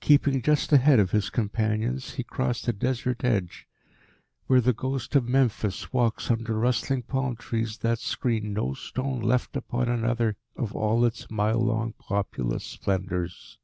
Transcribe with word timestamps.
Keeping 0.00 0.40
just 0.40 0.72
ahead 0.72 1.00
of 1.00 1.10
his 1.10 1.30
companions, 1.30 2.14
he 2.14 2.22
crossed 2.22 2.64
the 2.64 2.72
desert 2.72 3.24
edge 3.24 3.66
where 4.46 4.60
the 4.60 4.72
ghost 4.72 5.16
of 5.16 5.26
Memphis 5.28 5.92
walks 5.92 6.30
under 6.30 6.56
rustling 6.56 7.02
palm 7.02 7.34
trees 7.34 7.78
that 7.78 7.98
screen 7.98 8.52
no 8.52 8.74
stone 8.74 9.20
left 9.20 9.56
upon 9.56 9.88
another 9.88 10.36
of 10.54 10.76
all 10.76 11.04
its 11.04 11.28
mile 11.28 11.58
long 11.58 11.92
populous 11.94 12.62
splendours. 12.64 13.58